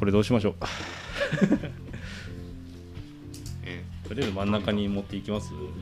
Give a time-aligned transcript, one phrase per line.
[0.00, 0.54] これどうしましょう。
[3.64, 5.50] えとりあえず真ん中に持っていきます？
[5.50, 5.74] どんどん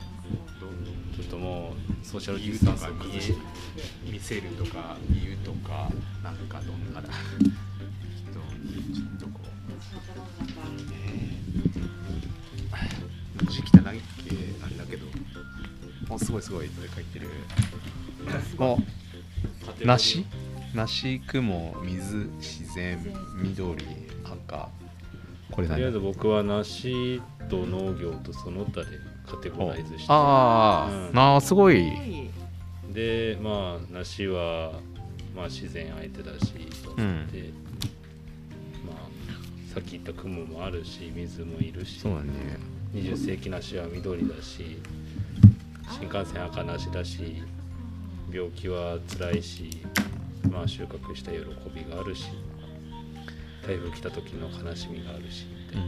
[1.15, 1.73] ちょっとも
[2.03, 3.37] うソーシャルディスタンスとか見を崩して
[4.07, 5.89] え見せるとか言うとか
[6.21, 7.07] なんかどんなだ。
[7.39, 7.47] 人
[8.61, 9.47] にちょっとこう
[13.41, 13.63] 文字汚
[13.93, 15.05] いっけあれだけど
[16.09, 17.29] おすごいすごいこれ書いてる。
[18.57, 18.77] お
[19.85, 20.25] 梨？
[20.75, 22.99] 梨雲水自然
[23.41, 23.83] 緑
[24.49, 24.69] 赤
[25.51, 28.87] これとりあえず何僕は梨と農業とその他で
[29.27, 30.05] カテゴライズして。
[30.09, 31.13] ああ、うん。
[31.13, 32.29] なあすごい。
[32.91, 34.73] でまあ梨は、
[35.35, 37.49] まあ、自然相手だしと思って、
[38.85, 41.99] まあさっき言った雲もあるし水もいるし。
[41.99, 42.29] そうだね。
[42.93, 44.79] 20世紀梨は緑だし
[45.91, 47.43] 新幹線赤梨だし
[48.31, 49.81] 病気は辛いし
[50.49, 51.37] まあ収穫した喜
[51.73, 52.29] びがあるし
[53.69, 55.85] 台風来た時の悲しみがあるしみたいな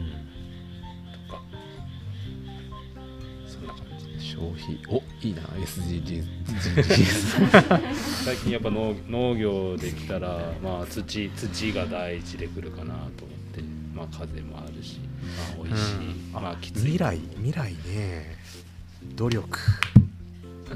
[1.26, 1.42] とか。
[3.44, 4.78] そんな感じ消費。
[4.88, 6.24] おいいな SDGs
[8.24, 13.62] 最近やっぱ農農業できたらまあ土土が第一で来るかなと思って。
[13.92, 15.00] まあ風もあるし。
[15.56, 16.32] まあ美味しい、うん。
[16.32, 16.92] まあきつい。
[16.92, 18.36] 未来未来ね。
[19.16, 19.58] 努力。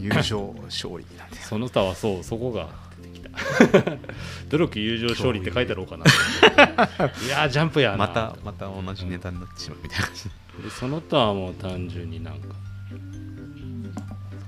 [0.00, 1.36] 友情勝利なんて。
[1.36, 2.85] その他はそうそこが
[4.48, 6.04] 努力友情勝利って書いてあろうかな。
[6.04, 7.96] いやージャンプやな。
[7.96, 10.06] またまた同じネタになってしまうみたいな。
[10.06, 10.24] 感じ
[10.62, 12.54] でその他はもう単純になんか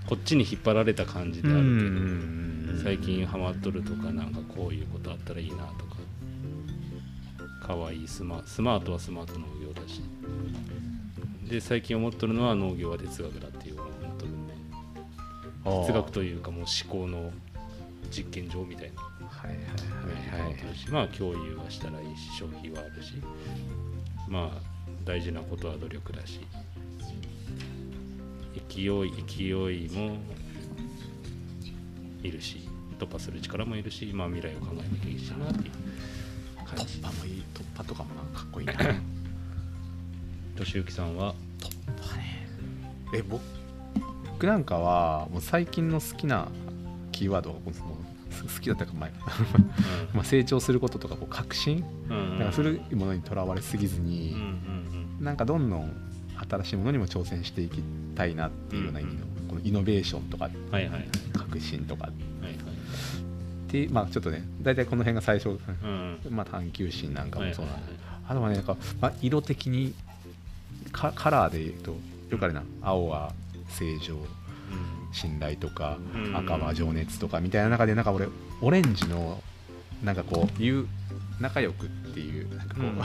[0.07, 5.99] こっちに引っ張られた感じであるけど最近ハマっとるとかなんかこういうことあったらいいなとか。
[7.69, 10.01] かわいいスマスマートはスマート農業だし。
[11.47, 14.55] で最近思っとるのは農業は哲学だっていうのを思っとるんで。
[15.87, 17.31] 哲学というかもう思考の
[18.11, 19.03] 実験場みたいな。
[19.03, 19.59] はいはい
[20.43, 20.57] 思はい。
[20.91, 23.15] まあ共有はしたらいいし消費はあるし。
[24.29, 24.61] まあ
[25.05, 26.41] 大事なことは努力だし。
[28.75, 28.89] 勢い
[29.27, 29.45] 勢
[29.75, 30.19] いも
[32.23, 35.73] いるし突破する力もいるしまあ未来を考えなきゃいいしなっていう
[36.67, 36.99] 感じ。
[36.99, 38.75] 突破もいい突破とかもなんかかっこいいな。
[40.57, 41.35] 俊之さんは？
[43.15, 43.41] え僕
[44.47, 46.49] なんかはもう最近の好きな
[47.19, 47.97] キーワードがその
[48.55, 49.13] 好きだったか前。
[50.15, 52.17] まあ成長することとかこう革新うん。
[52.17, 55.93] うんなんか古いものにとらわれすぎずに、うんうんなんかどんどん
[56.49, 57.83] 新しいものにも挑戦していき
[58.15, 60.47] たいなっていうような意味の、このイノベーションとか。
[60.47, 60.93] うんはいはい。
[60.93, 62.05] はい革新とか。
[62.05, 62.13] はい
[62.53, 66.19] ってまあちょっとね大体この辺が最初、うん。
[66.31, 67.99] まあ探求心なんかもそうなんで、はいはい
[68.29, 69.95] あとはねなんか、まあ、色的に
[70.93, 71.97] カカラーで言うと
[72.29, 72.63] よくあれな。
[72.83, 73.33] 青は
[73.71, 74.19] 正常
[75.13, 76.37] 信頼とかうん。
[76.37, 78.29] 赤は情熱とかみたいな中でなんか俺
[78.61, 79.43] オレンジの
[80.03, 80.87] なんかこういう
[81.41, 82.95] 仲良くっていうなんかこう、うん。
[82.95, 83.03] み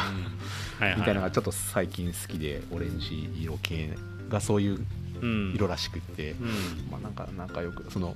[0.80, 3.92] たいなのがちょっと最近好きでオレンジ色系
[4.30, 4.86] がそういう
[5.22, 5.53] うん。
[5.56, 6.47] 色らしくって、うん。
[6.92, 8.16] まあなんか仲良くその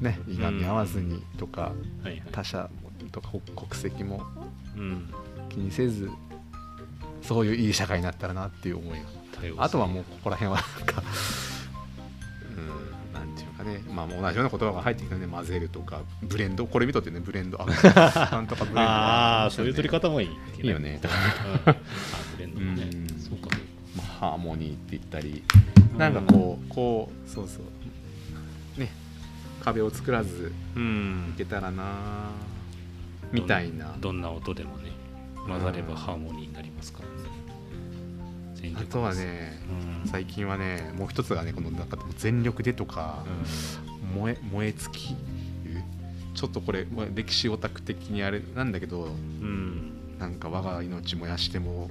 [0.00, 1.72] ねいがみ合わずにとか、は
[2.04, 2.22] いはい。
[2.32, 2.70] 他者
[3.12, 4.22] とか国籍も
[4.76, 5.12] うん。
[5.48, 6.10] 気にせず
[7.22, 9.18] そういういい社会になったらなっていう思いが。
[9.58, 11.00] あとはもうここら辺はなんか
[13.68, 17.66] ねまあ同じような言葉が入ってきたね混ぜるとかブレンドこれ見とってねブレンドあ
[18.32, 18.80] なんとかブレンド。
[18.80, 20.28] ああそういう取り方もいい。
[20.62, 21.00] いいよね。
[21.02, 21.10] うん。
[21.70, 21.76] あ
[22.36, 22.82] ブレンドもね。
[22.92, 23.08] うん。
[23.20, 23.56] そうか。
[23.96, 25.42] まあハーモニーって言ったり
[25.96, 27.60] なんかこうこうそうそ
[28.76, 28.80] う。
[28.80, 28.90] ね。
[29.62, 31.32] 壁を作らずうん。
[31.34, 32.30] いけたらな
[33.32, 33.94] みたいな。
[34.00, 34.90] どんな音でもね
[35.46, 37.04] 混ざればハーモニーになりますから。
[37.07, 37.07] ね
[38.74, 39.60] あとはね
[40.04, 40.10] うん。
[40.10, 43.24] 最近はねもう一つがねこのなんか全力でとか、
[44.14, 45.10] 燃え燃え尽き。
[45.10, 45.16] る
[46.34, 49.08] ちょっとこれまあ歴史オタク的にあれなんだけどう
[49.44, 49.92] ん。
[50.18, 51.88] なんか我が命燃やしても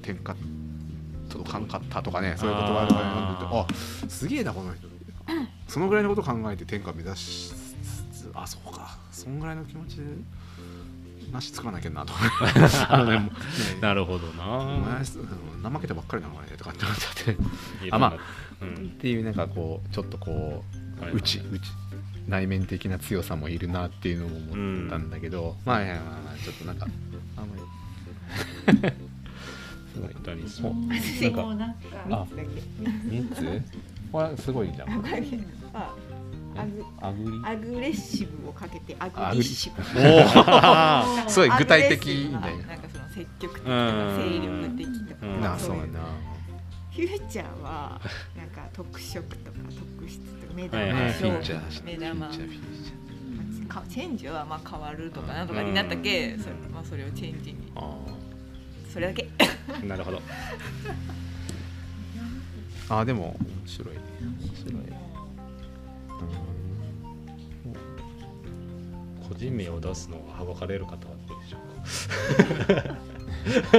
[0.00, 0.34] 天下
[1.28, 3.00] 届かんかったとかねそういうことがあるか
[3.52, 3.74] ああ
[4.08, 4.88] すげえなこの人。
[5.68, 7.52] そのぐらいのこと考えて天下目指し
[8.32, 8.96] あそうか。
[9.10, 10.02] そんぐらいの気持ちで
[11.32, 12.12] なし作らなきゃなと。
[13.10, 13.30] ね
[13.80, 14.36] なるほど燃
[15.62, 17.36] な怠けてばっかりなのかねとかって思っちゃって。
[17.90, 18.16] あまあ
[18.62, 18.74] うん。
[18.74, 20.64] っていうなんかこうちょっとこ
[21.00, 21.60] う内内
[22.28, 26.86] 内面的な強さもいるなっていうのも思ったんだけど、まあいやまあまあちょっとなんか
[27.36, 28.92] あんまり。
[29.94, 31.76] すごい私もなんか
[32.10, 32.48] あ三つだけ。
[32.80, 33.62] 3つ？
[34.12, 34.88] これすごいじゃん。
[35.74, 35.94] あ
[36.58, 39.82] アグアグレッシブをかけてアグリッシブ。
[39.98, 44.86] おおすごい具体的みたいななんかその積極的とか精力的
[45.20, 45.40] とうん。
[45.40, 46.00] かなそうやな
[46.92, 48.00] フューチャーは
[48.36, 49.58] なんか特色とか
[49.98, 51.12] 特質とか目はいはい。
[51.12, 52.28] 玉フィーチャー目玉。
[53.68, 57.72] かチェンジはまあ変わるとかなんとかになったけそれ,、まあ、それをチェンジに。
[58.92, 59.28] それだけ。
[59.86, 60.22] なるほど。
[62.88, 64.00] あでも面白いね。
[64.20, 65.05] 面白い
[69.28, 71.60] 個人名を出すのははばかれる方はどうでしょう
[72.80, 73.76] か？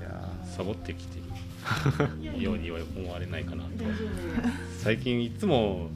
[0.00, 1.20] いやサボってきて
[2.20, 3.70] るようには思われないかなと。
[4.78, 5.88] 最近いつも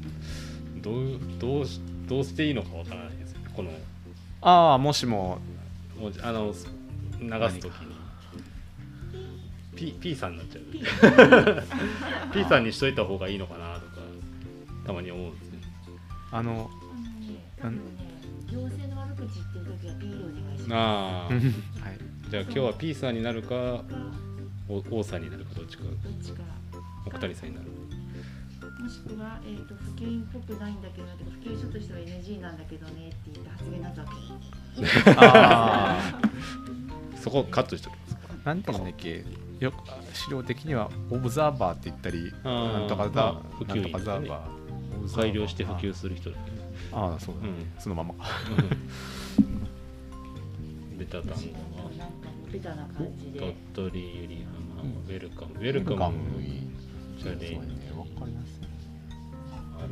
[0.76, 3.50] どうどうしどうしていいのかわからないですよね。
[3.54, 3.70] この。
[4.42, 5.38] ああもしも。
[5.98, 6.54] もうあの
[7.20, 7.96] 流す時に。
[9.74, 10.62] P, P さんになっちゃう。
[12.32, 13.65] P さんにしといた方がいいのかな
[14.86, 15.58] たまに思うんですね。
[16.30, 16.70] あの
[17.58, 17.80] 夫ね
[18.50, 20.80] 行政の悪口言ってる時は B でお願いしまあ
[21.24, 21.24] あ。
[21.26, 21.40] はい。
[22.30, 23.82] じゃあ今日は P さんになるか
[24.68, 25.84] お王さんになるかどっちか。
[25.84, 26.42] すどっちか。
[27.06, 27.66] 奥谷さんになる。
[28.80, 36.20] もしくは、えー、と普及員っぽくないんだけどだけど普及書としては NG なんだけどねって言って発言の後はピーあ
[37.20, 38.20] そこカットしときますか？
[38.44, 39.24] あなんていうんだっけ？
[39.58, 39.76] よく
[40.12, 42.72] 資料的にはオブザーバーって言ったりあー。
[42.80, 44.65] なんとかザまあ普及員なんとかザーバーオブザーバー
[45.08, 46.56] 改良して普及する人だけど
[46.98, 47.80] ああそうだね、うん。
[47.80, 48.14] そのまま。
[50.98, 52.08] ベタ単語はなん。
[52.08, 53.40] かベタな感じで。
[53.40, 53.54] 鳥
[53.92, 55.54] 取ゆりはまウェルカム。
[55.54, 56.40] ウェルカム。
[56.40, 56.60] いい
[57.22, 57.66] じゃあねそうね
[57.96, 58.64] わかりやすい。
[59.84, 59.86] 洗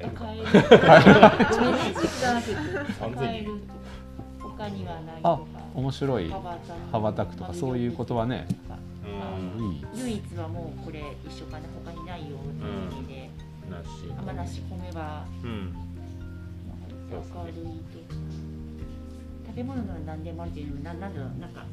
[0.00, 3.48] えるカエルごめんね実感なく3000カエル
[4.40, 4.84] 他に。
[4.84, 6.30] はないあとか面白い。
[6.30, 8.46] 羽ばたくとかそういう言葉ね。
[9.94, 11.66] 唯一はもうこれ一緒かな。
[11.84, 13.21] 他にないよって意味で、
[13.72, 13.88] なし
[14.18, 15.26] 甘なし米は。
[15.42, 15.74] うん。
[17.12, 18.20] 明るいとか
[19.46, 21.66] 食べ物なら何でもあるっていうのもななんだろうなんか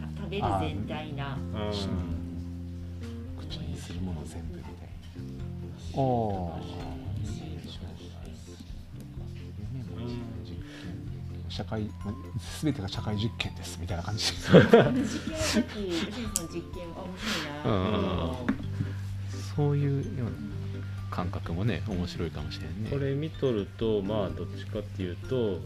[0.00, 1.70] た食べる全体なうん。
[3.38, 4.78] 口にするもの全部みたいな。
[5.94, 6.52] おお
[11.48, 11.88] 社会
[12.38, 18.56] すべてが社会実験ですみたいな感じ実験の時実験あ面白いな、うん
[19.56, 20.30] そういうような
[21.10, 22.90] 感覚もね面白いかもしれんね。
[22.90, 25.60] これ見とるとまあどっちかっていうと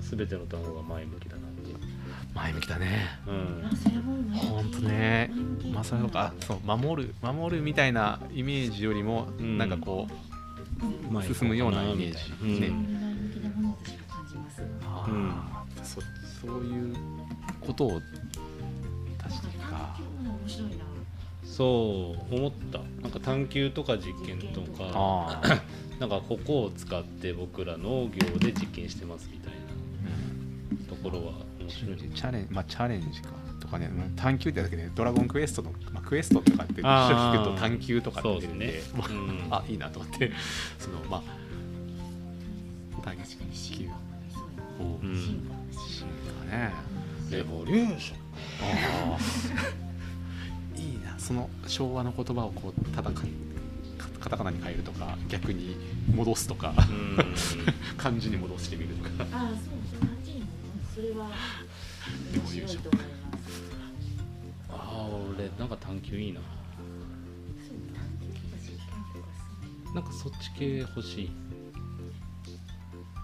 [0.00, 1.76] 全ての単語が前向きだなっていう。
[2.34, 3.06] 前向きだね。
[3.26, 4.36] うん。
[4.36, 5.30] ほんとね。
[5.72, 9.58] まあそういうのかそう守る守るみたいなイメージよりも、うん。
[9.58, 10.08] なんかこ
[11.10, 12.60] 前進むようなイメージうん。
[12.60, 12.72] ねう
[14.84, 16.00] あーそ
[16.40, 16.96] そういう
[17.60, 19.96] ことを出していくか。
[20.24, 20.81] 面白いな
[21.56, 22.78] そう思った。
[23.02, 25.40] なんか探究とか実験とか
[26.00, 29.58] なんかここを使って僕ら農業で実験してますみたいな。
[30.88, 31.96] ところは面白い。
[31.96, 33.28] ねチャレンまあチャレンジか
[33.60, 33.88] とかね。
[33.88, 39.46] まあ探求ってだけでドラゴンクエストの、まあ、クエストとかって聞くと探求とかって出てねもう うん。
[39.50, 40.32] あいいなと思って。
[40.78, 41.22] そのまあ
[43.04, 43.88] 探確かに進求。
[43.88, 43.94] 化
[44.32, 45.14] そうだをうん。
[45.14, 46.06] 進化進
[46.50, 46.72] 化ね。
[47.30, 48.18] レボリューション。
[49.12, 49.91] ああ
[51.22, 53.22] その昭和の言葉をこうただか
[54.20, 55.76] カタカナに変えるとか逆に
[56.14, 57.34] 戻すとかうん。
[57.96, 59.10] 漢字に戻してみるとか。
[59.32, 59.58] ああそう
[59.90, 60.46] そうあっちにも
[60.94, 61.30] それは
[62.34, 63.62] 面白いと思います。
[64.68, 66.40] ああ俺なんか探究いいな。
[69.94, 71.30] なんかそっち系欲しい。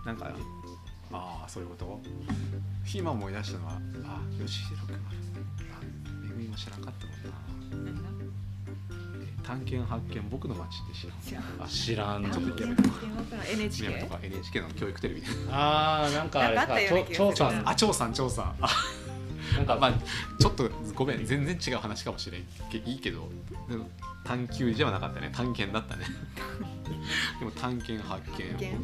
[0.04, 0.30] なんか
[1.12, 2.00] ああそういうこと？
[2.94, 3.73] 今思い出したのは
[4.04, 4.94] あ吉弘君。
[4.96, 5.00] は
[5.80, 5.84] あ
[6.23, 7.18] めぐみも知らなかったもんな。
[7.48, 7.48] え
[9.48, 11.20] 探検発見僕の街って知らん。
[11.22, 12.25] 知らんあ知らん
[13.50, 15.26] NHK とか NHK の教育テレビで。
[15.50, 17.34] ああなんかあれなんかあったような気がする。
[17.34, 18.68] ちょさんあ張さん張さんあ
[19.56, 19.92] なんかまあ
[20.38, 23.30] ちょっとごめん全然違う話かもしれんけいいけど
[23.70, 23.88] でも
[24.22, 25.30] 探求じゃなかったね。
[25.32, 26.04] 探検だったね。
[27.40, 28.76] でも探検発見見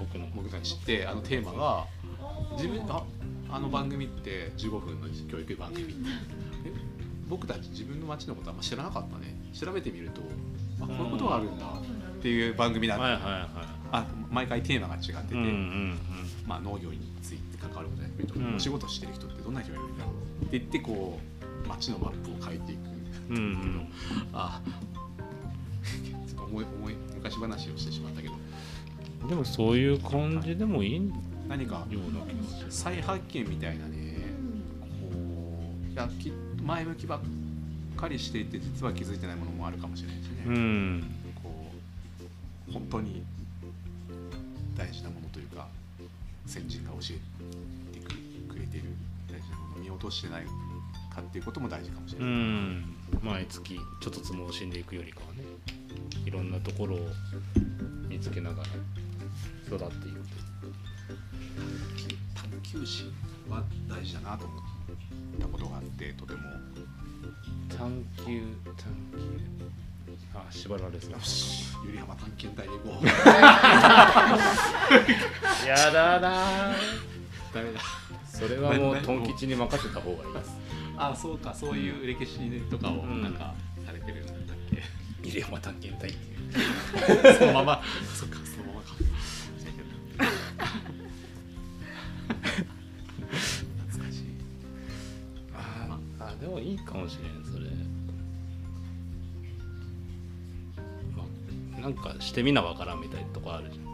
[0.00, 0.26] 僕の。
[0.34, 1.86] 僕たちってあのテーマが
[2.56, 3.04] 自分あ
[3.50, 6.47] あの番組って15分の教育番組え
[7.28, 9.36] 僕たち自分の街のことあんま知らなかったね。
[9.52, 10.22] 調べてみると
[10.80, 13.48] あこういうことがあるんだっていう番組だった、はいはいは
[13.90, 15.98] あ毎回テーマが違ってて、いうんうん
[16.46, 18.56] まあ、農業について関わることやってみると、うん。
[18.56, 20.10] お仕事してる人ってどんな人がいるんだろ
[20.42, 21.18] うって言ってこ
[21.64, 22.80] う街のマップを書いていく。
[23.30, 23.42] うんうん。
[23.42, 23.88] うん
[24.32, 24.60] あ
[26.26, 28.34] ちょっと思い思い昔話をしてしまったけど。
[29.28, 31.02] でもそういう感じでもいいよ
[31.48, 32.70] 何かうな気がする。
[32.70, 34.16] 再発見みたいなね
[35.10, 36.32] こういやき
[36.68, 37.20] 前向きばっ
[37.96, 41.02] かりしていて実は気づいてないものもあるかもしれないしね、うん。
[41.42, 41.72] こ
[42.68, 43.22] う本当に
[44.76, 45.66] 大事なものというか
[46.46, 48.88] 先人が教えてくくれている
[49.30, 52.84] 大事なものを見落としてないかっていうことも大事かもしれうない、ん。
[53.22, 55.44] 毎月ちょっとつもを死んでいくよりかはね
[56.26, 57.00] いろんなところを
[58.10, 58.68] 見つけながら
[59.66, 60.18] 育っていく
[62.34, 63.10] 探究心
[63.48, 64.62] は大事だなと思っ
[65.38, 66.40] たことがあってとても。
[67.68, 68.42] 探求
[68.76, 69.18] 探求。
[70.34, 71.12] あ縛られそう
[71.86, 73.06] ゆり浜探検隊で行こう。
[75.66, 76.72] やだな。
[77.54, 77.80] ダメだ。
[78.26, 80.56] それはもうトン吉に任せた方がいいです。
[80.96, 82.38] あそうかそういう歴史
[82.70, 83.22] とかをうん。
[83.22, 83.54] なんか
[83.84, 84.82] されてるんだったっけ、
[85.28, 86.36] 入山探検隊ってい
[87.30, 87.34] う。
[87.38, 87.82] そのまま。
[88.14, 88.37] そっか
[96.40, 97.66] でもいいかもしれんそれ、
[101.16, 101.24] ま
[101.78, 103.84] あ、なんかしてみなわからんみたいなとこあるじゃん。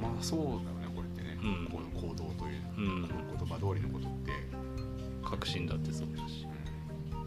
[0.00, 0.62] まあそうだよね
[0.94, 1.68] これってね、うん。
[1.68, 3.08] この行動という、うん。
[3.08, 4.32] 言葉通りのことって、
[5.22, 6.46] 革新だってそうだし。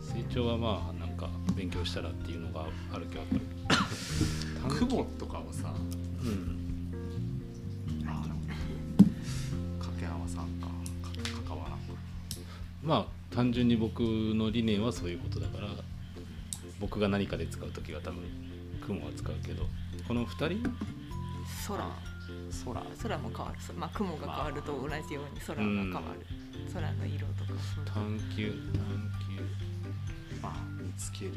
[0.02, 3.42] 成長はまあなんか勉強したらっていうのがあるけどやっぱり。
[4.88, 5.74] 雲とかをさ
[6.22, 6.57] うん
[13.38, 15.68] 単純に僕の理念はそういうことだから
[16.80, 18.24] 僕が何かで使う時は多分
[18.84, 19.64] 雲は使うけど
[20.08, 20.64] この2人？
[21.68, 21.86] 空。
[22.66, 22.82] 空。
[23.04, 23.62] 空も変わる。
[23.62, 26.26] そまあ雲が変わると同じように空が変わる、
[26.74, 27.60] 空の色とか。
[27.76, 28.54] そう探求。
[28.74, 28.80] 探
[30.42, 31.34] まあ見つける？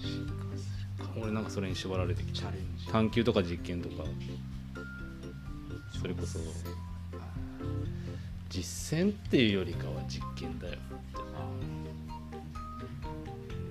[0.00, 2.86] 進化する求俺なんかそれに縛られてきチたャレンジ。
[2.86, 4.04] 探求とか実験とか。
[6.00, 6.38] それこそ。
[8.48, 10.74] 実践っていうよりかは実験だよ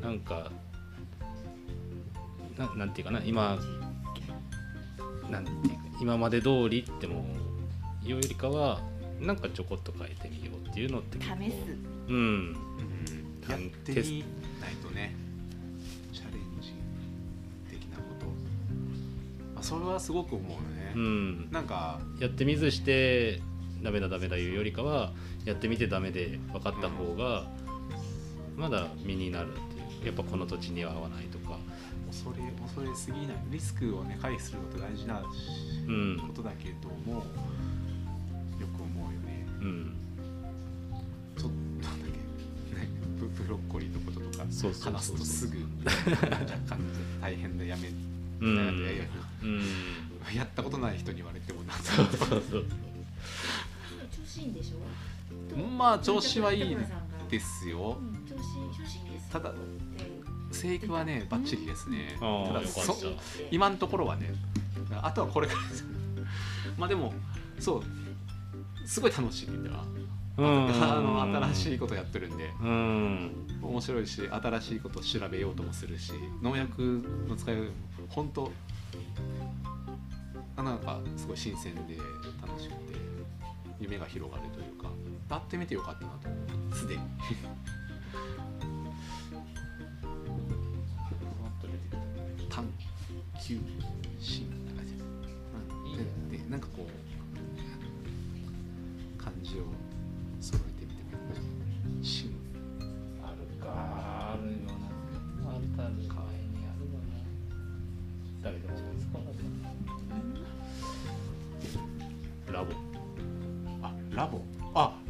[0.10, 0.50] なんか
[2.58, 3.60] ななんていうかな今
[5.30, 7.26] なんていうか今まで通りっても
[8.04, 8.82] いうよりかは
[9.22, 11.56] なんかちょこっと変えてみようっていうのって試す。
[12.08, 12.16] うん。
[12.16, 12.56] うん。
[13.48, 14.26] やってみ
[14.60, 15.14] ないとね
[16.12, 16.74] チャレンジ
[17.70, 18.26] 的なこと、
[19.54, 21.52] まあ、それはすごく思うよね、うん。
[21.52, 23.42] なんかやってみずして
[23.84, 25.12] ダメだダメだ言うよりかは
[25.46, 27.48] やってみてダメで分かった方が
[28.58, 29.50] まだ身になる
[30.04, 31.58] やっぱこの土地には合わないとか。
[32.10, 35.22] 恐れ恐れすぎないリスクをね回避すること大事な
[35.88, 37.22] うんことだけどもよ
[38.76, 39.46] く思うよね。
[39.62, 39.94] うん。
[41.38, 42.12] ちょっとなんだっ
[42.74, 42.88] けね
[43.20, 45.58] ブブロッコリーのこととか話すとすぐ
[47.22, 47.92] 大変でやめ
[48.42, 48.58] うん。
[50.36, 52.66] やったことない人に言われてもなそうそうそう
[54.12, 55.58] 調子いいんでしょ？
[55.78, 56.76] まあ調子はいい
[57.30, 57.98] ですよ。
[59.32, 59.54] ただ
[60.52, 62.18] 生育はねバッチリですね。
[62.20, 62.96] ただそ
[63.52, 64.34] 今のところはね
[65.02, 65.70] あとはこれから。
[65.70, 65.86] で す
[66.78, 67.14] まあでも
[67.60, 67.84] そう。
[68.88, 69.70] すごい楽しいん。
[70.38, 71.22] あの
[71.52, 72.50] 新しいことやってるんで。
[72.62, 73.50] うん。
[73.62, 77.56] 面白いし新しいことを調べようともするし農薬の使い
[78.10, 78.52] 本当
[80.56, 81.96] あなんかすごい新鮮で
[82.42, 83.00] 楽しくて
[83.80, 84.90] 夢が広がるというか
[85.30, 86.12] やってみてよかったな
[86.72, 87.02] とすでに。
[92.50, 92.66] 探
[93.42, 93.60] 求
[94.20, 97.19] 心って感じでなんかこう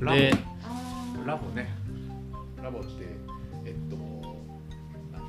[0.09, 0.33] で
[1.25, 1.69] ラボね。
[2.61, 2.89] ラボって
[3.65, 3.95] えっと
[5.11, 5.19] な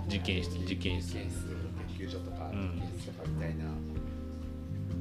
[0.00, 0.20] んていうの？
[0.20, 1.14] 実験室実験室。
[1.14, 1.28] 研
[1.98, 2.80] 究所とかうん。
[2.80, 3.64] 研究室とかみたいな、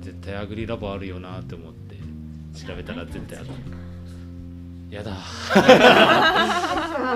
[0.01, 1.95] 絶対アグリラボあるよなって思って
[2.65, 3.51] 調べたら絶対あった
[4.95, 5.17] やだ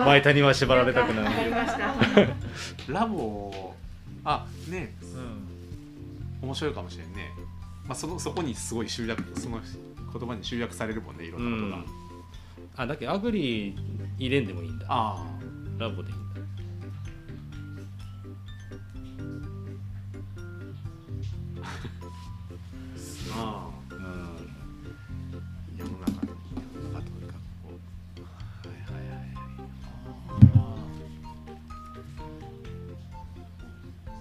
[0.06, 1.34] 前谷 は縛られたくない。
[2.88, 3.74] ラボ
[4.24, 6.48] あねうん。
[6.48, 7.30] 面白いかもしれんね、
[7.88, 9.60] まあ、そのそこにすごい集約その
[10.18, 11.84] 言葉に集約されるもんねいろんなことが、
[12.78, 13.76] あだけどアグリ
[14.18, 14.86] 入れんでもいいんだ。
[14.88, 15.26] あ
[15.78, 16.42] ラボでいいんだ。
[23.38, 23.76] ああ。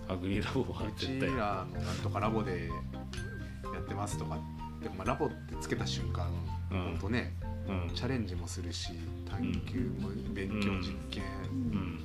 [0.06, 4.38] アグリラボはうち絶対らのなんとかラボでやってますとか
[4.84, 6.28] でもまあラボってつけた瞬間、
[6.70, 6.82] うん。
[6.84, 7.32] ほんとね
[7.66, 7.94] うん。
[7.94, 8.92] チャレンジもするし
[9.28, 12.00] 探求も勉強、うん実験うん。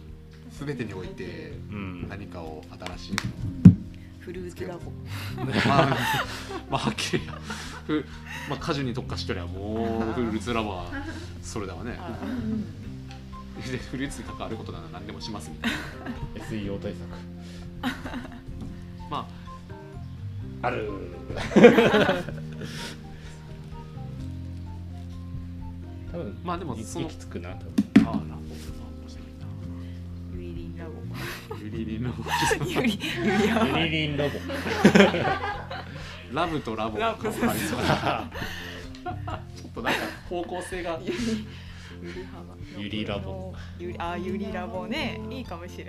[0.52, 2.08] 全てにおいてうん。
[2.10, 2.64] 何かを
[2.98, 3.16] 新しい
[4.20, 4.92] フルーツラボ。
[5.68, 5.98] まあ、
[6.70, 7.24] まあはっきり
[7.86, 8.06] ふ
[8.50, 10.86] まあ果樹に特化しとりゃもうフルーツラボは
[11.42, 12.00] それだわね
[13.90, 16.94] フルーツに関わることなら何でもしますみたいな SEO 対
[17.82, 17.94] 策
[19.10, 19.28] ま
[20.62, 20.90] ある
[26.12, 27.74] あまあでもいその行き着くな多分。
[28.08, 28.80] ああラボ面白
[30.34, 30.92] ユイリンラボ。
[31.64, 32.14] ユリリンの
[32.66, 34.32] ユリユリユリリンラボ。
[36.34, 37.28] ラブとラボがラブ。
[37.28, 37.80] ありそう。
[37.82, 38.30] な
[39.56, 40.00] ちょっとなんか
[40.30, 41.00] 方向性が。
[42.78, 43.54] ユリラボ。
[43.80, 45.20] ユリあユリラボね。
[45.30, 45.88] いいかもしれん。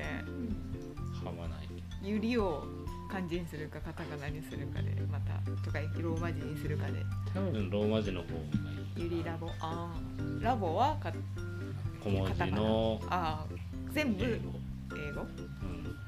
[1.24, 1.68] はまない
[2.02, 2.64] ユリを
[3.10, 5.32] 漢字にするかカタカナにするかでまた
[5.64, 6.92] とかローマ字にするかで。
[7.34, 8.38] 多分ローマ字の方がい
[9.00, 9.02] い。
[9.04, 9.48] ユリラボ。
[9.60, 11.12] あーラボはか
[12.02, 14.42] 小文字のあー全部英英語？
[14.42, 14.46] 語
[14.92, 15.26] うん。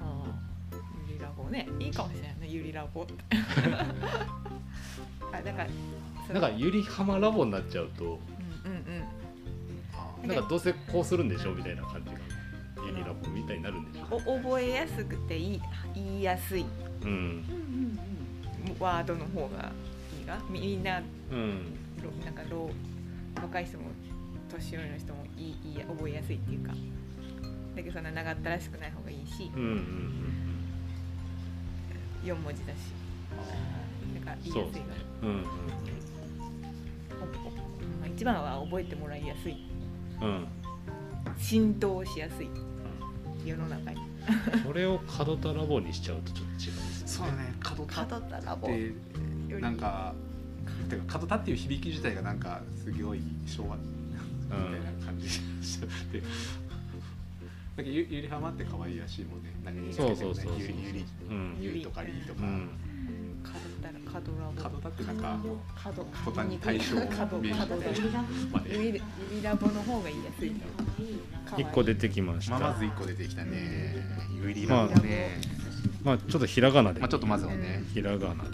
[0.01, 0.77] あー
[1.11, 1.69] ユリラボね。
[1.81, 3.05] いいかもしれないねユリラボ。
[5.33, 5.67] あなんか
[6.27, 9.05] そのなんかゆりはまラボになっちゃうとうんうんうん。
[9.95, 12.19] あなんかどうせこうするんでしょみたいな感じが
[12.87, 15.61] ゆりラボみたいになるんでしょお覚えやすくていい
[15.95, 16.65] 言いやすい
[17.05, 17.09] うん。
[17.09, 17.99] うんうん
[18.79, 19.71] ワードの方が
[20.19, 21.75] いいがみみんなうん。
[22.03, 22.71] ろなんかろ
[23.37, 23.85] う若い人も
[24.51, 26.73] 年寄りの人もいいいいや覚えやすいっていうか。
[27.77, 29.51] だけどそんな長ったらしくない方がいいし。
[29.55, 29.79] うんうんうん。
[32.25, 32.77] 4文字だし。
[34.21, 34.87] だから言いやすいが、
[35.23, 35.49] うんうんま
[38.05, 39.57] あ一番は覚えてもらいやすい。
[40.21, 40.47] うん。
[41.39, 42.49] 浸透しやすい。
[43.45, 44.01] 世の中に。
[44.65, 46.73] それを角田ラボにしちゃうとちょっと違う
[47.13, 47.55] そうだね。
[47.61, 48.67] 角田っ角田ラボ。
[48.69, 49.63] てより。
[49.63, 50.15] なんか
[50.89, 53.77] てか角田っていう響き自体がなんかすごい昭和。
[53.77, 53.83] み
[54.51, 54.61] たい
[55.01, 56.23] な感じしちゃって
[57.75, 59.51] なんかゆゆりはまって可愛いらしいもんね。
[59.65, 59.93] 何に。
[59.93, 60.61] つけてもねそうそうそうそう。
[60.61, 61.05] ゆりゆり。
[61.31, 61.57] うん。
[61.61, 62.43] ゆりとかりとか。
[62.43, 62.69] うん。
[63.43, 64.63] 角田ラボ。
[64.63, 65.39] 角田ってなんか
[65.83, 68.09] 角途端に対象を角イメージ角田して
[68.53, 68.77] まで。
[68.77, 70.67] ゆりゆりラボの方が言いやすいと
[71.47, 73.97] 可愛い一個出てきましまあ、またず一個出てきたね。
[74.35, 75.41] ゆりラボね
[76.05, 77.01] まあちょっとひらがなで。
[77.01, 77.85] まあちょっとまずはね。
[77.93, 78.51] ひらがなで。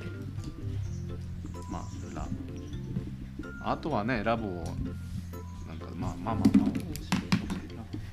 [1.70, 1.82] まあ
[2.14, 2.28] ラ。
[3.64, 4.64] あとはねラボなん
[5.78, 6.68] かまあまあまあまあ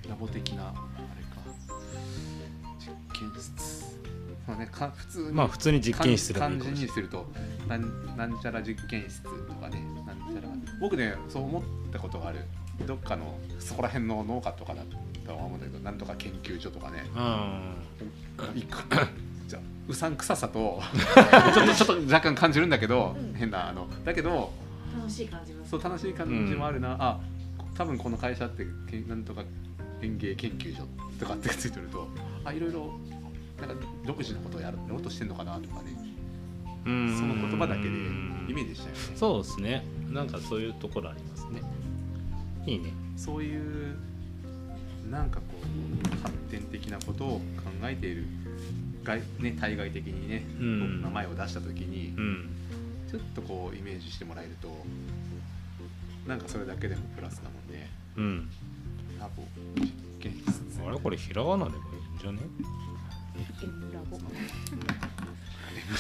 [0.06, 0.74] ララボ的なあ
[1.18, 1.42] れか。
[2.80, 4.00] 実験室。
[4.48, 7.26] まあねか普通にまあ普通に実験室漢字にすると
[7.68, 10.48] なんなんちゃら実験室とかねなんちゃら。
[10.80, 12.40] 僕ねそう思ったことがある。
[12.86, 14.82] どっかのそこら辺の農家とかだ
[15.26, 17.06] とは思うんだけどなんとか研究所とかね。
[17.16, 17.74] な
[18.54, 19.08] いくじゃあ
[19.88, 20.82] うさんくささと
[21.54, 23.34] ちょっとちょっと若干感じるんだけど、うん。
[23.34, 24.52] 変なあのだけど
[24.98, 27.20] 楽しい感じますそう楽しい感じもあるな、あ
[27.76, 29.44] 多分この会社ってけなんとか
[30.02, 30.84] 園芸研究所
[31.20, 32.08] とかってついてると
[32.44, 32.94] あいろいろ
[33.60, 35.96] なんか独自のことをやろうとしてんのかなとかね。
[36.86, 37.18] うーん。
[37.18, 37.92] その言葉だけでイ
[38.54, 39.02] メージしたよね。
[39.16, 39.86] そうですね。
[40.12, 41.62] なんかそういうところありますね。
[42.66, 42.94] いいね。
[43.16, 43.98] そういう
[45.10, 47.42] なんかこう発展的なことを考
[47.84, 48.26] えている
[49.06, 51.02] 外、ね、対外的にね、うん。
[51.02, 52.50] 名前を出した時に、うん。
[53.10, 54.68] ちょっとこうイメージしてもらえると
[56.28, 57.88] なんかそれだけでもプラスなもんで
[58.18, 58.50] うん。
[59.18, 59.44] ラボ
[59.76, 61.00] 実験室あれ？
[61.00, 61.82] これひらがなでもいい
[62.18, 62.40] んじゃね？
[64.10, 64.18] ボ。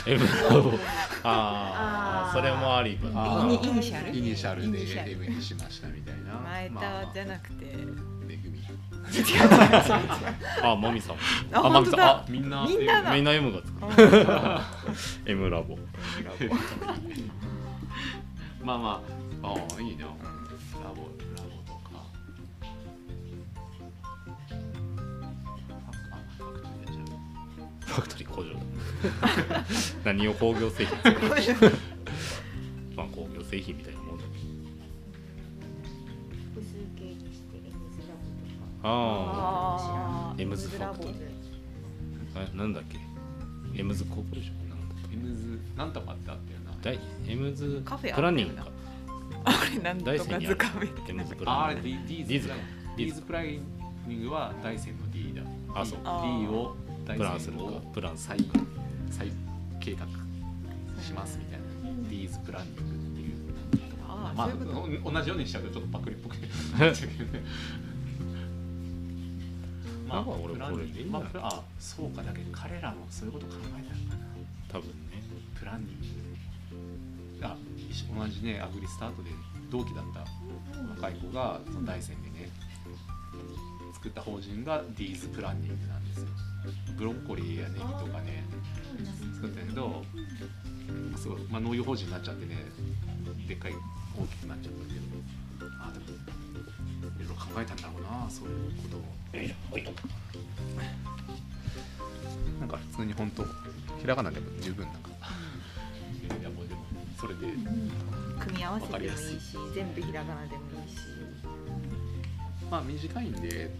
[0.07, 0.71] M ラボ。
[1.23, 2.97] ああそれもあり。
[2.97, 3.69] かあー。
[3.69, 4.17] イニシャル？
[4.17, 5.11] イニシャルでイニシャル。
[5.11, 6.33] M にしましたみたいな。
[6.39, 7.65] 前まあ田じゃなくて
[10.63, 11.15] あもみさん。
[11.51, 12.09] あま本当だ。
[12.09, 13.13] あみんなみんなだ。
[13.13, 13.77] みんな M がつく
[14.29, 14.73] あ
[15.25, 15.77] M ラボ。
[18.63, 19.01] まあま
[19.43, 19.47] あ。
[19.47, 20.15] ああいいなラボ
[20.83, 21.91] ラボとか。
[25.91, 25.95] あ
[27.85, 28.59] ファクトリー工場だ。
[30.03, 30.97] 何を工業製品。
[30.97, 31.77] 作る
[32.95, 34.24] まあ工業製品みたいなもんだ
[38.87, 40.41] ああー。
[40.43, 40.99] M ズファク。
[40.99, 41.15] トリー
[42.35, 42.99] あなんだっけ
[43.79, 44.69] ？M ズコーポレーション。
[44.69, 46.71] なんだっエムズなんとかってあったよな。
[46.83, 46.99] け大
[47.31, 47.81] M ズ
[48.13, 48.67] プランニングか。
[49.45, 51.81] あれなんとか図鑑 M ズプああン。
[51.81, 52.29] ニングズ。
[52.29, 52.47] ディズ。
[52.49, 52.55] か
[52.97, 53.45] ディーズプラン
[54.07, 55.41] ニングは大山の D だ。
[55.73, 55.99] あそう。
[55.99, 56.51] D あー。
[56.51, 56.75] を
[57.07, 58.59] 大プランするかプランす再るか。
[59.09, 59.31] 再
[59.79, 60.05] 計画
[61.01, 61.65] しますみたいな。
[62.09, 63.35] D ーズプランニングっていう。
[64.07, 65.09] あまああそういうこと？
[65.09, 66.33] お同じようにしちゃうとちょっとパクリっぽく
[66.79, 67.43] なっちゃうけどね
[70.07, 73.81] まあ俺プランこれでいまあプラあそうかだけど彼らもそういうこと考えたのか
[74.15, 74.25] な。
[74.71, 75.23] 多分ね。
[75.57, 79.29] プランニングあ一緒同じねアグリスタートで
[79.71, 80.25] 同期だった
[81.01, 82.49] 若い子がその大山でね
[83.93, 86.27] 作った法人がディーズプランニングなんですよ。
[86.97, 88.43] ブロッコリーやネギとかね
[89.35, 90.03] 作ったんやけど
[91.17, 92.55] すごい、まあ、農業法人になっちゃってね
[93.47, 93.73] でっかい
[94.17, 95.04] 大きくなっちゃったけど
[97.55, 99.01] 考えたんだろうなそういうことを。
[102.59, 103.43] なんか普通に本当
[103.99, 105.09] ひらがなでも十分なんか
[106.39, 106.81] いやもうでも
[107.19, 107.41] それで
[108.39, 109.13] 組み合わせてもいいし
[109.73, 110.97] 全部ひらがなでもいいし。
[112.69, 113.77] まあ短いんで例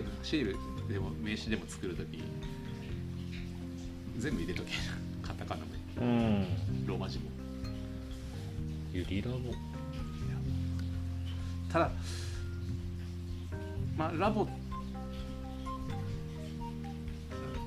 [0.00, 0.56] ばシール
[0.92, 2.22] でも名刺でも作るとき
[4.16, 4.72] 全部入れとけ
[5.22, 5.66] カタカナも。
[6.00, 6.86] うん。
[6.86, 7.30] ローマ字も。
[8.92, 9.38] ゆりラボ
[11.72, 11.90] ただ
[13.96, 14.44] まあラボ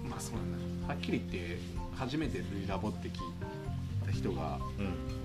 [0.10, 0.42] まあそうな。
[0.42, 1.60] んだはっきり言って
[1.96, 3.18] 初めてラボって聞い
[4.06, 5.22] た人がうん。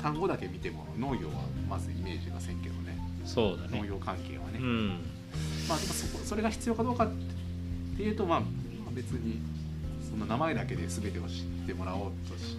[0.00, 1.34] 単語だけ見ても農業は
[1.68, 2.96] まずイメージがせんけどね。
[3.24, 3.80] そうだね。
[3.80, 4.88] 農業関係はね、うん。
[5.68, 7.10] まあでもそこそれが必要かどうかっ
[7.96, 8.46] ていうとまあま
[8.88, 9.40] あ別に
[10.08, 12.56] そんな名前だけで全てを知ってもらおうとし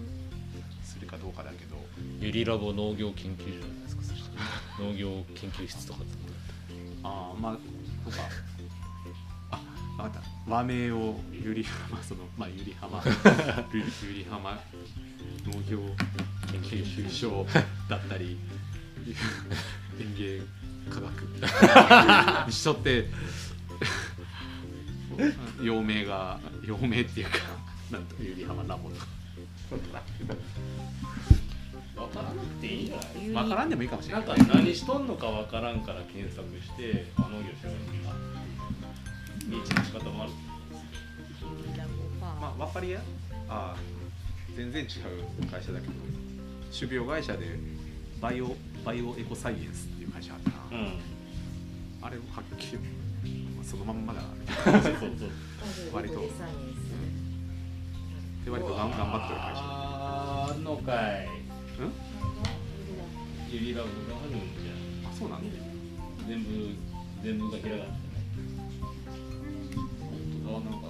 [0.84, 1.78] するかどうかだけど。
[2.20, 3.66] ゆりラボ農業研究所
[4.78, 6.00] 農業研究室とか
[7.02, 7.52] ああまあ
[8.04, 8.22] とか
[9.50, 9.60] あ
[9.96, 10.28] 分かった。
[10.50, 13.02] 和名をゆり浜そのまあゆり浜。
[13.72, 14.58] ゆりゆり浜。
[15.46, 15.80] 農業
[16.52, 17.46] 研究所
[17.88, 18.38] だったり
[19.98, 20.40] 園芸
[20.90, 21.12] 科学。
[22.46, 23.06] にしとって
[25.62, 27.38] 陽明が陽明っていうか
[27.90, 29.06] なんとゆり浜ラボとか
[29.92, 30.02] た
[31.98, 33.28] 分からなくていいんじゃない？
[33.44, 38.14] 分からんでもいいかもしれななんいか何しとんのか分からんから検索してあ農業しようか
[39.48, 40.32] 認知の仕方もある。
[42.40, 43.00] まあ、分かりや？
[43.48, 43.76] ああ。
[44.56, 45.92] 全然違う会社だけど。
[46.76, 47.58] 種苗会社で
[48.20, 51.00] バイオバイオエコサイエンスっていう会社あったな、うん。
[52.02, 52.78] あれをはっきり
[53.56, 54.82] まあそのまんまだな。
[54.82, 55.30] そうそうそう。
[55.94, 56.20] 割と。
[58.44, 61.28] で割とがん頑張ってる会社あんのかい
[61.80, 61.92] うん
[63.50, 65.46] ゆりラボがあるんじゃあそうなんだ。
[66.26, 66.74] 全部
[67.22, 68.28] 全部がひらがなじゃない
[70.04, 70.12] 本
[70.44, 70.88] 当だなんか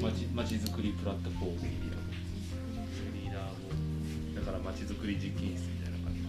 [0.00, 2.02] まちまちづくりプラットフォームゆりラボ
[3.14, 6.22] ゆりラボだからまちづくり実験室みたいな感じ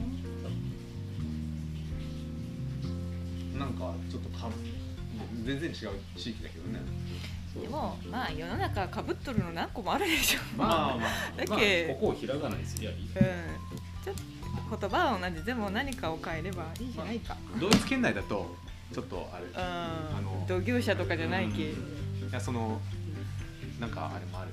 [3.57, 4.49] なんかちょっとか
[5.45, 5.75] 全然違う
[6.15, 6.79] 地域だけどね。
[7.55, 10.39] でもまあ世の中かぶっとるの何個もあるでしょ。
[10.55, 12.97] まあまあだまあ けここをひらがなにすりゃいい。
[13.05, 13.09] うん
[14.03, 14.15] ちょっ
[14.69, 17.35] と言葉は同じでも何かを変えればいいじゃないか。
[17.59, 18.55] ドイツ圏内だと
[18.93, 19.45] ちょっとあれ。
[19.45, 20.25] うん。
[20.25, 21.71] の同業者とかじゃないけ。
[21.71, 21.75] い
[22.31, 22.79] やその
[23.79, 24.51] なんかあれもある。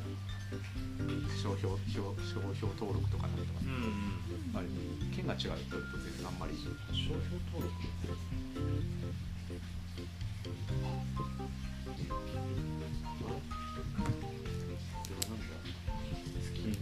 [1.43, 3.61] 商標商商標登録とかなんとか。
[3.63, 4.57] うんうん。
[4.57, 4.67] あれ
[5.15, 6.55] 県が違うと全然あんまり。
[6.57, 7.15] 商標
[7.53, 7.77] 登録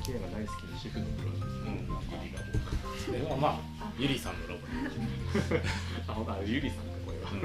[0.05, 1.35] スキンケアが大好きな主婦のプロうん。
[3.01, 4.61] それはまあゆりさんのラボ
[6.09, 7.39] あほんゆりさんかこれは、うん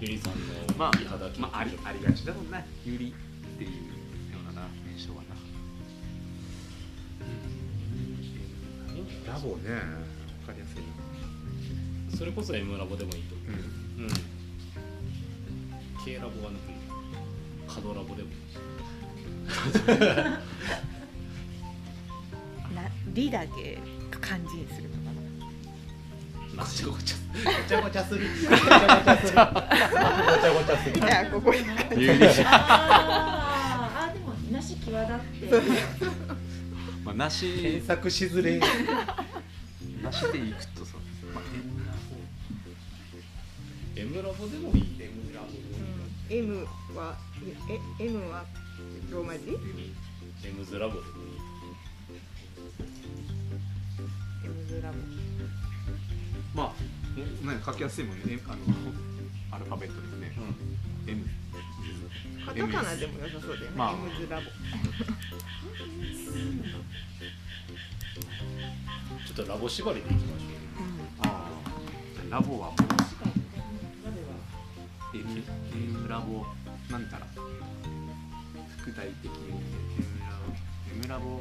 [0.00, 0.38] ゆりさんの
[0.78, 0.90] まあ
[1.38, 3.12] まあありありがちだもんねゆり
[3.54, 3.76] っていうよ
[4.42, 5.32] うなな名称はな。
[9.32, 9.80] ラボねわ
[10.46, 10.82] かりやすい
[12.12, 13.44] なそれこそ M ラボでもいいと思
[13.98, 14.04] うん。
[14.04, 14.10] うん
[16.04, 16.58] K ラボはな
[17.68, 18.28] く角ラボでも。
[18.28, 18.36] いい
[23.14, 23.78] しなリだけ
[24.20, 25.12] 漢字にするのか
[26.56, 26.64] な。
[26.64, 28.26] ごちゃごちゃごちゃごちゃする。
[28.48, 29.32] ごちゃごちゃする。
[29.32, 30.94] ごちゃごちゃする。
[30.94, 31.58] じゃあここに
[32.00, 35.62] 有利者あーあーでもなし際立って
[37.04, 38.58] まあなし検索しづれ
[40.02, 40.96] なしでいくとさ、
[41.34, 41.44] まあ、
[43.94, 45.46] 変な M ラボでもいい M ラボ
[46.30, 47.16] M は
[48.00, 48.44] え M は
[49.10, 51.12] ローマ字 M ズラボでもいい
[54.44, 54.98] M ズラボ
[56.54, 56.82] まあ
[57.18, 58.38] ね書きやすいもんね。
[58.46, 58.56] あの
[59.52, 60.32] アルファベットでもね、
[61.06, 61.26] M
[62.44, 63.92] カタカナでも良さそうだよね、まあ。
[63.92, 64.46] M ズラボ。
[69.26, 70.46] ちょっとラボ縛りでいきましょ
[71.28, 72.76] ああラボはもう
[75.16, 75.42] M,
[75.74, 76.44] M ラボ。
[76.90, 77.26] なんたら
[78.78, 79.48] 副題的に。
[79.48, 80.52] M ラボ。
[80.94, 81.40] M ラボ。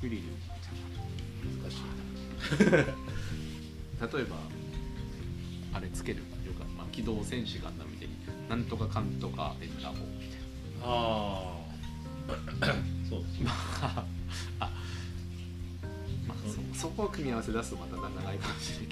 [0.00, 0.22] フリル。
[0.22, 2.03] う難しい
[2.50, 4.36] 例えば
[5.72, 8.14] あれつけるよか、まあ、機動戦士ガンダムみたいに
[8.48, 11.54] なんとかかんとか M ラボみたいなあ
[12.28, 12.34] あ
[13.08, 13.46] そうですね
[14.60, 14.70] あ
[16.28, 16.38] まあ
[16.74, 18.88] そそこを組み合わせ出すとまた長いかもしれない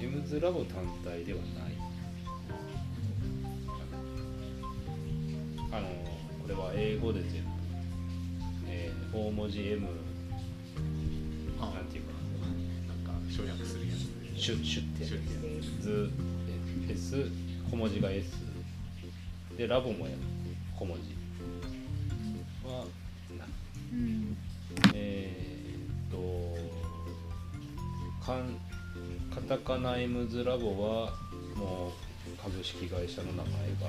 [0.00, 1.74] けど M ズラボ単体ではない
[5.72, 5.88] あの
[6.42, 7.48] これは英語で全部、
[8.68, 9.86] えー大文字 M
[11.70, 12.12] なんていうか
[12.88, 13.98] なんか省略するやつ。
[14.34, 16.10] なシュッシュッてやシュッズ
[16.90, 17.30] S
[17.70, 18.30] 小文字が S
[19.56, 20.12] でラボもや
[20.76, 21.14] 小文字。
[22.68, 22.84] は
[23.38, 23.46] な。
[24.92, 26.16] えーっと
[28.24, 28.58] かん
[29.34, 30.70] カタカナエムズラボ
[31.04, 31.12] は
[31.56, 31.92] もう
[32.42, 33.88] 株式会社の名前が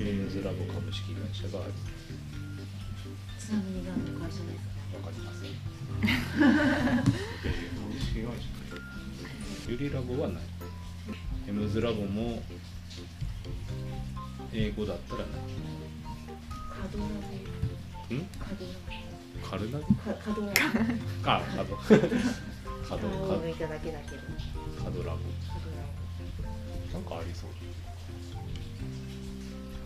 [0.00, 1.72] エムズラボ株式会社がある。
[3.38, 5.46] ちなみに何の会社ですかわかりませ
[5.96, 10.22] ん株式会社ユリラボ。
[10.22, 10.42] はない
[11.48, 11.92] エムズラ。
[11.92, 12.42] ボも
[14.52, 15.28] 英語だったらない
[16.68, 17.04] カドラ。
[17.04, 17.10] ボ
[18.14, 18.72] んカドラ。
[19.48, 20.48] カルナビカカドラ。
[20.48, 20.52] ボ
[21.24, 21.76] あカド
[22.88, 24.22] カド顔を抜いただけだけど
[24.82, 25.12] カドラ。
[25.12, 25.76] ボカドラ。
[26.92, 27.50] なんかありそう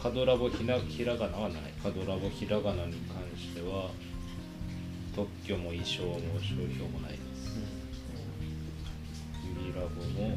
[0.03, 0.37] カドラ。
[0.37, 2.16] ボひなひらがなはないカドラ。
[2.16, 3.90] ボひらがなに関しては
[5.14, 7.59] 特許も衣装も商標もないです。
[9.44, 9.88] ユリラボ
[10.20, 10.37] も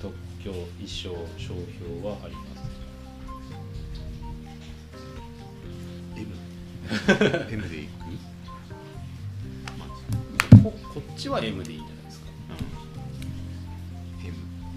[0.00, 2.60] 特許衣装商標はあります。
[6.16, 6.26] M
[7.52, 7.90] M でいく？
[10.62, 12.26] ここっちは M でいいんじゃないですか。
[14.24, 14.34] M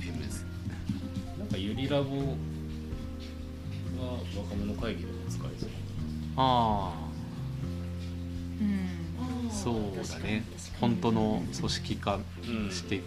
[0.08, 0.46] M ズ
[1.40, 2.24] なんかユリラボは
[4.38, 5.70] 若者会議でも使えそう。
[6.38, 7.03] ああ
[9.64, 10.44] そうだね。
[10.82, 12.72] 本当の組織化うん。
[12.72, 13.02] して、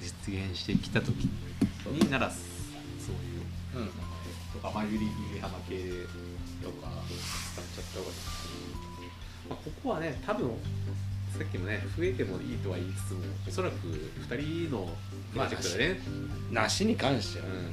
[0.00, 1.28] 実現してきた時
[1.86, 2.36] にならそ
[3.12, 3.90] ういううん。
[4.52, 5.76] とかまあゆりゆり浜系
[6.62, 6.88] とか
[7.54, 8.18] 使っちゃった方がいい、
[9.48, 10.50] まあ、ここはね多分
[11.36, 14.88] さっきもね増えてもいいとは言いつつもおそらく2人の
[15.32, 16.00] プロジェクトでね、
[16.50, 17.72] 梨に関してはうん、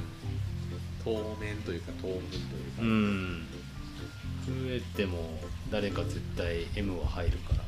[1.03, 2.43] 当面というか当分という
[2.77, 3.47] か、うん。
[4.45, 5.39] 増えても
[5.71, 7.63] 誰か絶対 M は入るから。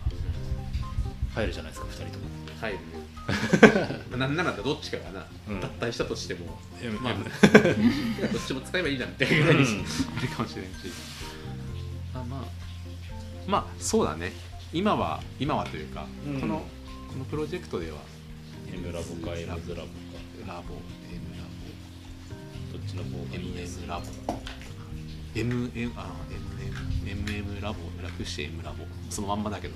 [1.33, 2.25] 入るじゃないですか2人とも。
[2.59, 2.79] 入る
[4.17, 5.59] なんならどっちかがな、うん。
[5.61, 7.23] 脱退したとしても M まあ M
[8.33, 9.85] どっちも使えばいいじゃんみたいなぐらいにうん。
[10.17, 10.75] あるかもしれないし。
[12.15, 12.41] あまあ
[13.47, 14.33] まあそうだね。
[14.73, 16.41] 今は今はというか、うん。
[16.41, 16.65] この
[17.09, 17.99] このプロジェクトでは
[18.73, 19.87] M ラボか M ズラボか。
[20.47, 20.75] ラボ
[21.11, 21.43] M ラ
[22.73, 24.36] どっちの方ボがいい？MM ラボ
[25.43, 26.15] MM あ
[27.05, 28.85] MM MM ラボ略して M ラボ。
[29.09, 29.75] そのまんまだけど。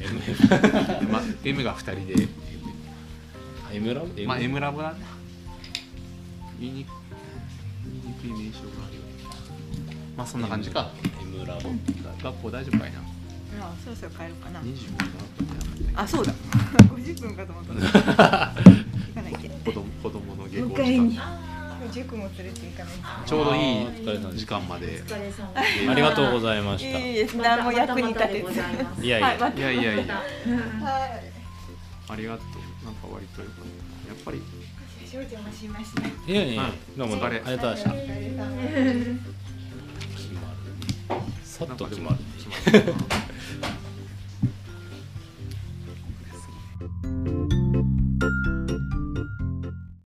[0.00, 0.20] M
[1.10, 2.28] まあ M が2人で。
[3.72, 5.00] M ラボ？M まあ M ラボだね。
[6.58, 6.88] 言いにく
[7.84, 9.02] 言いにくい名称があるよ。
[10.16, 10.90] まあそんな感じか。
[11.22, 11.70] M ラボ。
[12.22, 12.98] 学校大丈夫かいな。
[13.58, 14.60] あそろそろ帰るかな。
[14.60, 16.32] 27分じゃなかったあそうだ。
[16.94, 17.74] 50分かと思った。
[17.96, 21.55] 行かないけ子供子供の下校時間
[21.92, 22.94] 塾も連れて行かない
[23.26, 23.86] ちょうどいい
[24.34, 25.02] 時間まで。
[25.88, 26.98] ありがとうございました。
[26.98, 27.36] いいです。
[27.36, 29.26] 何も役に立てずいやいや。
[29.38, 30.22] はいやいや
[32.08, 32.84] ありがとう。
[32.84, 33.50] なんか割とやっ
[34.24, 34.42] ぱり。
[35.10, 36.32] 少々お邪魔しました。
[36.32, 37.90] いやいやどうもありがとうございました。
[37.90, 38.00] 決
[38.34, 38.44] ま
[38.74, 39.20] る
[41.44, 42.16] さっと決まる